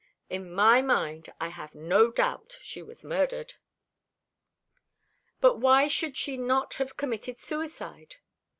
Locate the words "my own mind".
0.51-1.31